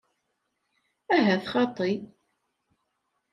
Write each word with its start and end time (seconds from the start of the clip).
Ahat 1.15 1.43
xaṭi. 1.51 1.91